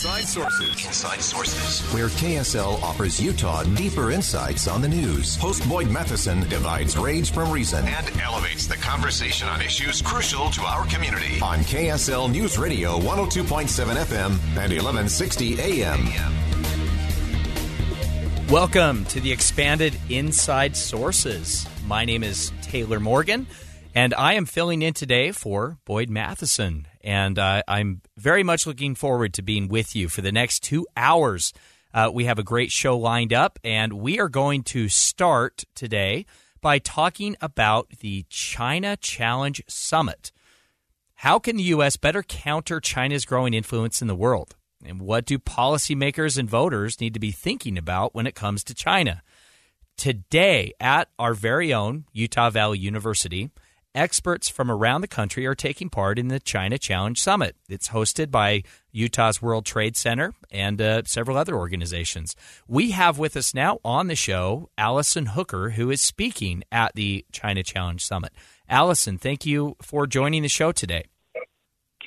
[0.00, 0.86] Inside Sources.
[0.86, 1.92] Inside Sources.
[1.92, 5.36] Where KSL offers Utah deeper insights on the news.
[5.36, 10.62] Host Boyd Matheson divides rage from reason and elevates the conversation on issues crucial to
[10.62, 11.38] our community.
[11.42, 16.08] On KSL News Radio 102.7 FM and 1160 AM.
[18.48, 21.66] Welcome to the expanded Inside Sources.
[21.84, 23.46] My name is Taylor Morgan,
[23.94, 26.86] and I am filling in today for Boyd Matheson.
[27.02, 30.86] And uh, I'm very much looking forward to being with you for the next two
[30.96, 31.52] hours.
[31.92, 36.26] Uh, we have a great show lined up, and we are going to start today
[36.60, 40.30] by talking about the China Challenge Summit.
[41.16, 41.96] How can the U.S.
[41.96, 44.56] better counter China's growing influence in the world?
[44.84, 48.74] And what do policymakers and voters need to be thinking about when it comes to
[48.74, 49.22] China?
[49.96, 53.50] Today, at our very own Utah Valley University,
[53.94, 57.56] experts from around the country are taking part in the China Challenge Summit.
[57.68, 62.34] It's hosted by Utah's World Trade Center and uh, several other organizations.
[62.68, 67.24] We have with us now on the show Allison Hooker, who is speaking at the
[67.32, 68.32] China Challenge Summit.
[68.68, 71.04] Allison, thank you for joining the show today.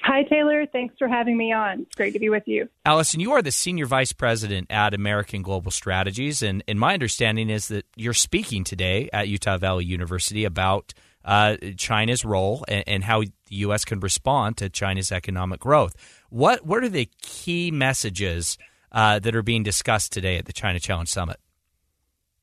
[0.04, 0.66] Hi, Taylor.
[0.66, 1.82] Thanks for having me on.
[1.82, 2.68] It's great to be with you.
[2.86, 7.50] Allison, you are the Senior Vice President at American Global Strategies, and, and my understanding
[7.50, 10.94] is that you're speaking today at Utah Valley University about
[11.26, 13.86] uh, China's role and, and, how the U.S.
[13.86, 15.96] can respond to China's economic growth.
[16.30, 18.58] What what are the key messages
[18.92, 21.38] uh, that are being discussed today at the China Challenge Summit?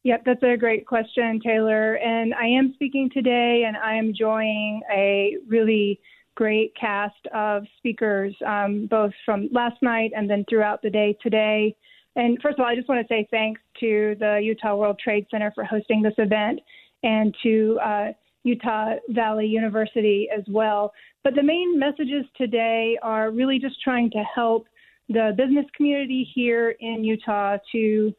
[0.02, 1.94] Yep, that's a great question, Taylor.
[1.96, 6.00] And I am speaking today, and I am joining a really
[6.34, 11.76] great cast of speakers, um, both from last night and then throughout the day today.
[12.16, 15.26] And first of all, I just want to say thanks to the Utah World Trade
[15.30, 16.60] Center for hosting this event
[17.02, 18.12] and to uh,
[18.44, 20.92] Utah Valley University as well.
[21.24, 24.66] But the main messages today are really just trying to help
[25.08, 28.12] the business community here in Utah to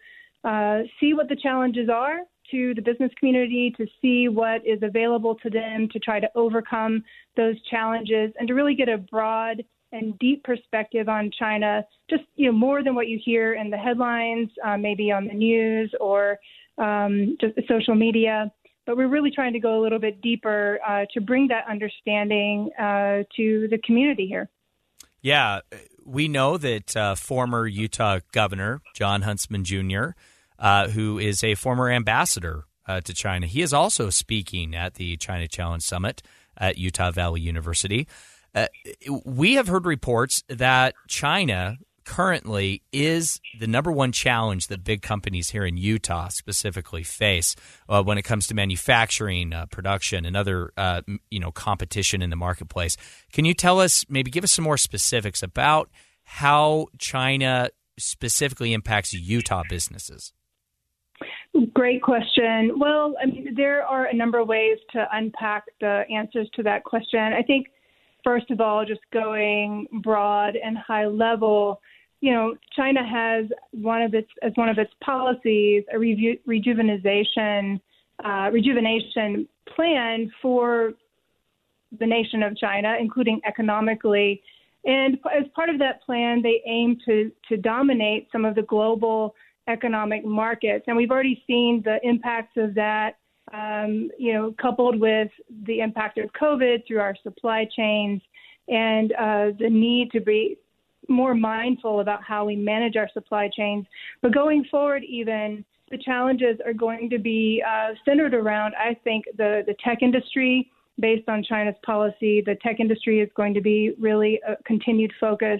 [0.44, 2.20] uh, see what the challenges are
[2.52, 7.03] to the business community, to see what is available to them to try to overcome
[7.38, 12.48] those challenges, and to really get a broad and deep perspective on China, just you
[12.48, 16.38] know more than what you hear in the headlines, uh, maybe on the news or
[16.78, 18.52] um, just social media
[18.86, 22.69] but we're really trying to go a little bit deeper uh, to bring that understanding
[22.80, 24.50] uh, to the community here.
[25.22, 25.59] Yeah,
[26.06, 30.09] we know that uh, former Utah Governor Jon Huntsman Jr.,
[30.58, 35.18] uh, who is a former ambassador uh, to China, he is also speaking at the
[35.18, 36.22] China Challenge Summit
[36.58, 38.08] at Utah Valley University.
[38.53, 38.68] Uh,
[39.24, 45.50] we have heard reports that China currently is the number one challenge that big companies
[45.50, 47.56] here in Utah specifically face
[47.90, 52.30] uh, when it comes to manufacturing, uh, production, and other uh, you know competition in
[52.30, 52.98] the marketplace.
[53.32, 55.90] Can you tell us, maybe give us some more specifics about
[56.24, 60.34] how China specifically impacts Utah businesses?
[61.74, 62.80] Great question.
[62.80, 66.84] Well, I mean, there are a number of ways to unpack the answers to that
[66.84, 67.20] question.
[67.20, 67.68] I think
[68.24, 71.82] first of all, just going broad and high level,
[72.22, 77.82] you know, China has one of its as one of its policies a reju- rejuvenation
[78.24, 80.94] uh, rejuvenation plan for
[82.00, 84.41] the nation of China, including economically.
[84.85, 89.34] And as part of that plan, they aim to to dominate some of the global
[89.68, 93.18] economic markets, and we've already seen the impacts of that.
[93.52, 95.29] Um, you know, coupled with
[95.66, 98.22] the impact of COVID through our supply chains
[98.70, 100.58] and uh, the need to be
[101.09, 103.86] more mindful about how we manage our supply chains.
[104.22, 109.26] But going forward, even the challenges are going to be uh, centered around, I think,
[109.38, 110.72] the, the tech industry.
[111.00, 115.59] Based on China's policy, the tech industry is going to be really a continued focus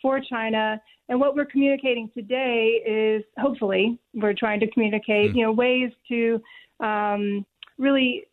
[0.00, 0.80] for China.
[1.08, 5.36] And what we're communicating today is hopefully we're trying to communicate, mm.
[5.36, 6.40] you know, ways to
[6.80, 7.44] um,
[7.76, 8.24] really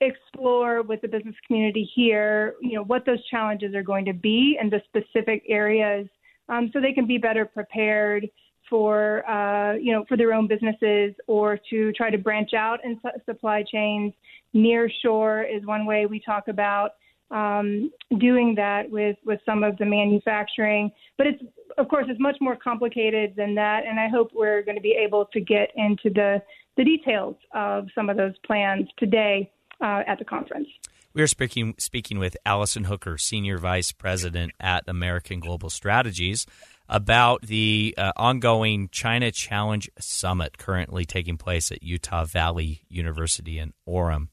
[0.00, 4.58] explore with the business community here, you know, what those challenges are going to be
[4.60, 6.06] in the specific areas,
[6.48, 8.28] um, so they can be better prepared
[8.70, 12.98] for, uh, you know, for their own businesses or to try to branch out in
[13.02, 14.12] su- supply chains.
[14.52, 16.92] Near shore is one way we talk about
[17.30, 21.42] um, doing that with with some of the manufacturing, but it's
[21.76, 24.96] of course it's much more complicated than that, and I hope we're going to be
[24.98, 26.42] able to get into the
[26.78, 30.68] the details of some of those plans today uh, at the conference.
[31.14, 36.46] We are speaking speaking with Allison Hooker, Senior Vice President at American Global Strategies,
[36.88, 43.72] about the uh, ongoing China Challenge Summit currently taking place at Utah Valley University in
[43.88, 44.28] Orem.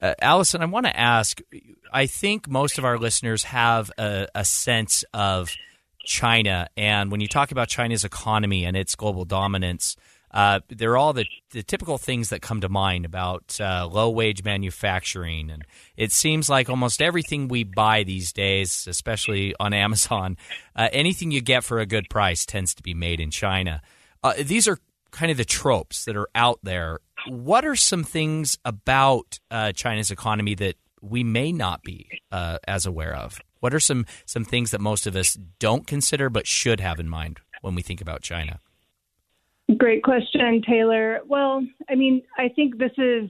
[0.00, 1.40] Uh, Allison, I want to ask.
[1.92, 5.50] I think most of our listeners have a, a sense of
[6.04, 9.96] China, and when you talk about China's economy and its global dominance,
[10.36, 14.44] uh, they're all the, the typical things that come to mind about uh, low wage
[14.44, 15.50] manufacturing.
[15.50, 15.64] And
[15.96, 20.36] it seems like almost everything we buy these days, especially on Amazon,
[20.76, 23.80] uh, anything you get for a good price tends to be made in China.
[24.22, 24.76] Uh, these are
[25.10, 26.98] kind of the tropes that are out there.
[27.26, 32.84] What are some things about uh, China's economy that we may not be uh, as
[32.84, 33.40] aware of?
[33.60, 37.08] What are some, some things that most of us don't consider but should have in
[37.08, 38.60] mind when we think about China?
[39.78, 41.20] Great question, Taylor.
[41.26, 43.28] Well, I mean, I think this is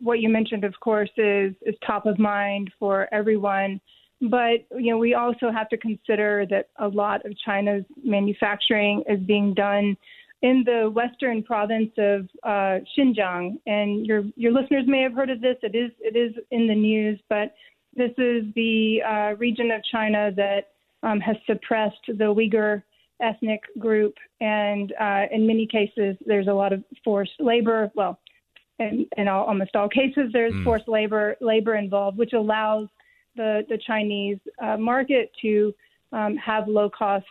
[0.00, 3.80] what you mentioned, of course, is is top of mind for everyone.
[4.20, 9.20] But you know, we also have to consider that a lot of China's manufacturing is
[9.20, 9.96] being done
[10.42, 15.40] in the western province of uh, Xinjiang, and your your listeners may have heard of
[15.40, 15.56] this.
[15.62, 17.54] It is it is in the news, but
[17.94, 20.72] this is the uh, region of China that
[21.04, 22.82] um, has suppressed the Uyghur
[23.20, 27.90] ethnic group, and uh, in many cases, there's a lot of forced labor.
[27.94, 28.18] Well,
[28.78, 30.64] in, in all, almost all cases, there's mm.
[30.64, 32.88] forced labor labor involved, which allows
[33.36, 35.74] the the Chinese uh, market to
[36.12, 37.26] um, have low cost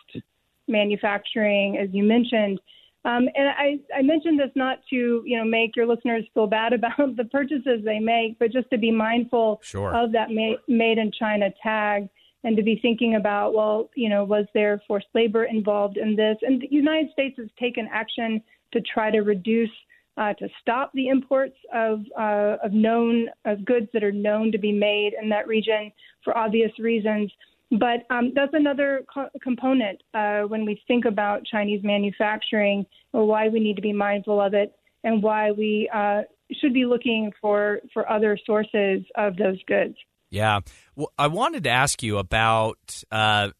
[0.68, 2.60] manufacturing, as you mentioned.
[3.04, 6.72] Um, and I, I mentioned this not to you know make your listeners feel bad
[6.72, 9.94] about the purchases they make, but just to be mindful sure.
[9.94, 12.08] of that ma- made in China tag
[12.46, 16.36] and to be thinking about, well, you know, was there forced labor involved in this?
[16.42, 18.40] And the United States has taken action
[18.72, 19.68] to try to reduce,
[20.16, 24.58] uh, to stop the imports of uh, of known of goods that are known to
[24.58, 25.90] be made in that region
[26.22, 27.32] for obvious reasons.
[27.72, 33.48] But um, that's another co- component uh, when we think about Chinese manufacturing, or why
[33.48, 34.72] we need to be mindful of it,
[35.02, 36.22] and why we uh,
[36.60, 39.96] should be looking for for other sources of those goods.
[40.30, 40.60] Yeah.
[40.94, 43.50] Well, I wanted to ask you about uh,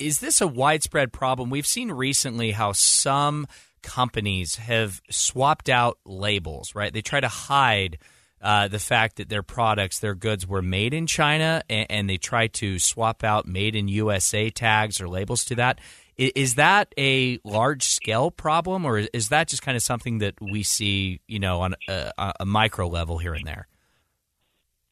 [0.00, 1.50] is this a widespread problem?
[1.50, 3.46] We've seen recently how some
[3.82, 6.92] companies have swapped out labels, right?
[6.92, 7.98] They try to hide
[8.40, 12.18] uh, the fact that their products, their goods were made in China, and, and, they
[12.18, 15.80] try to swap out made in USA tags or labels to that.
[16.16, 20.64] Is, that a large scale problem, or is that just kind of something that we
[20.64, 23.68] see, you know, on a, a micro level here and there?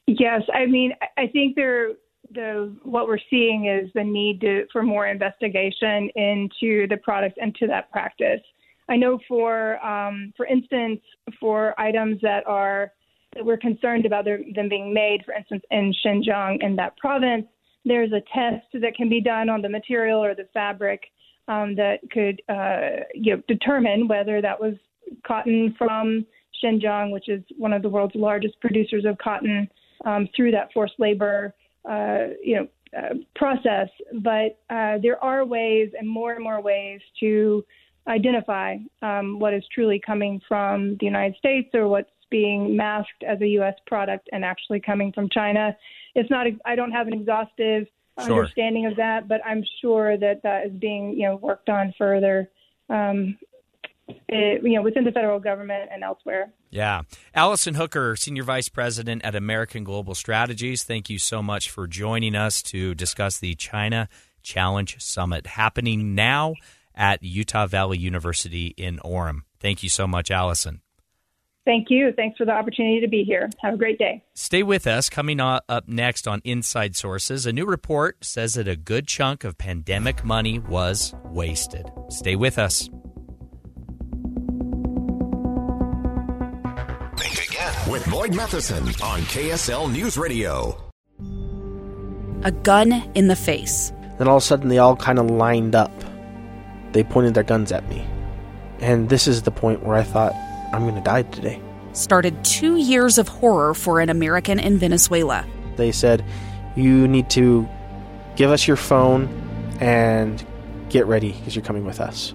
[0.06, 1.90] Yes, I mean, I think there
[2.32, 7.54] the what we're seeing is the need to, for more investigation into the products and
[7.56, 8.40] to that practice.
[8.88, 11.00] I know for um, for instance,
[11.40, 12.92] for items that are
[13.34, 17.46] that we're concerned about them being made, for instance, in Xinjiang in that province,
[17.84, 21.02] there's a test that can be done on the material or the fabric
[21.48, 24.74] um, that could uh, you know, determine whether that was
[25.26, 26.24] cotton from
[26.62, 29.68] Xinjiang, which is one of the world's largest producers of cotton
[30.06, 31.52] um, through that forced labor,
[31.84, 33.88] uh, you know, uh, process.
[34.22, 37.64] But uh, there are ways, and more and more ways, to
[38.08, 43.40] identify um, what is truly coming from the United States or what's being masked as
[43.40, 43.74] a U.S.
[43.86, 45.76] product and actually coming from China.
[46.14, 46.46] It's not.
[46.64, 47.86] I don't have an exhaustive
[48.24, 48.38] sure.
[48.38, 52.48] understanding of that, but I'm sure that that is being you know worked on further.
[52.88, 53.36] Um,
[54.08, 56.52] it, you know, within the federal government and elsewhere.
[56.70, 57.02] Yeah.
[57.34, 62.34] Allison Hooker, Senior Vice President at American Global Strategies, thank you so much for joining
[62.34, 64.08] us to discuss the China
[64.42, 66.54] Challenge Summit happening now
[66.94, 69.40] at Utah Valley University in Orem.
[69.60, 70.80] Thank you so much, Allison.
[71.64, 72.12] Thank you.
[72.14, 73.50] Thanks for the opportunity to be here.
[73.60, 74.22] Have a great day.
[74.34, 75.10] Stay with us.
[75.10, 79.58] Coming up next on Inside Sources, a new report says that a good chunk of
[79.58, 81.90] pandemic money was wasted.
[82.08, 82.88] Stay with us.
[87.88, 90.76] With Boyd Matheson on KSL News Radio.
[92.42, 93.92] A gun in the face.
[94.18, 95.92] Then all of a sudden, they all kind of lined up.
[96.92, 98.06] They pointed their guns at me.
[98.80, 100.34] And this is the point where I thought,
[100.72, 101.60] I'm going to die today.
[101.92, 105.46] started two years of horror for an American in Venezuela.
[105.76, 106.24] They said,
[106.74, 107.68] You need to
[108.36, 109.28] give us your phone
[109.80, 110.44] and
[110.88, 112.34] get ready because you're coming with us.